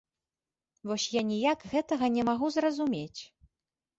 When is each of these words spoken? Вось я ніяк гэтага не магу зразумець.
Вось 0.91 1.05
я 1.15 1.21
ніяк 1.31 1.59
гэтага 1.75 2.09
не 2.15 2.23
магу 2.29 2.47
зразумець. 2.57 3.21